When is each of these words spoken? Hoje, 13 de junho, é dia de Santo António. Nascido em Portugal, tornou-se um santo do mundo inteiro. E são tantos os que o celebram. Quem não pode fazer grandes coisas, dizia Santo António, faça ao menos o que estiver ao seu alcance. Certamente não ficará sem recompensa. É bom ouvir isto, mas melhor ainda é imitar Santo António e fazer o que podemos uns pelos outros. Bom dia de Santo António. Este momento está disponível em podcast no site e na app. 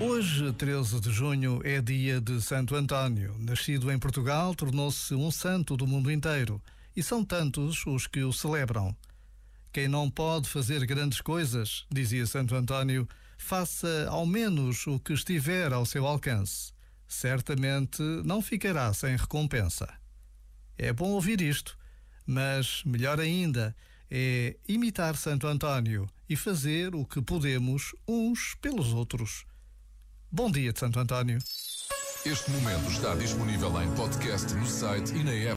Hoje, 0.00 0.52
13 0.52 1.00
de 1.00 1.10
junho, 1.10 1.60
é 1.64 1.80
dia 1.80 2.20
de 2.20 2.40
Santo 2.40 2.74
António. 2.74 3.34
Nascido 3.38 3.90
em 3.90 3.98
Portugal, 3.98 4.54
tornou-se 4.54 5.14
um 5.14 5.30
santo 5.30 5.76
do 5.76 5.86
mundo 5.86 6.10
inteiro. 6.10 6.60
E 6.96 7.02
são 7.02 7.24
tantos 7.24 7.84
os 7.86 8.06
que 8.06 8.22
o 8.22 8.32
celebram. 8.32 8.94
Quem 9.72 9.88
não 9.88 10.10
pode 10.10 10.48
fazer 10.48 10.86
grandes 10.86 11.20
coisas, 11.20 11.84
dizia 11.90 12.26
Santo 12.26 12.54
António, 12.54 13.08
faça 13.36 14.06
ao 14.08 14.24
menos 14.24 14.86
o 14.86 14.98
que 15.00 15.12
estiver 15.12 15.72
ao 15.72 15.84
seu 15.84 16.06
alcance. 16.06 16.72
Certamente 17.08 18.02
não 18.24 18.40
ficará 18.40 18.92
sem 18.94 19.16
recompensa. 19.16 19.88
É 20.76 20.92
bom 20.92 21.10
ouvir 21.10 21.40
isto, 21.40 21.78
mas 22.26 22.82
melhor 22.84 23.20
ainda 23.20 23.74
é 24.10 24.56
imitar 24.68 25.16
Santo 25.16 25.46
António 25.46 26.08
e 26.28 26.36
fazer 26.36 26.94
o 26.94 27.04
que 27.04 27.20
podemos 27.20 27.94
uns 28.08 28.54
pelos 28.60 28.92
outros. 28.92 29.44
Bom 30.30 30.50
dia 30.50 30.72
de 30.72 30.80
Santo 30.80 30.98
António. 30.98 31.38
Este 32.26 32.50
momento 32.50 32.90
está 32.90 33.14
disponível 33.14 33.82
em 33.82 33.94
podcast 33.94 34.54
no 34.54 34.66
site 34.66 35.14
e 35.14 35.22
na 35.22 35.32
app. 35.32 35.52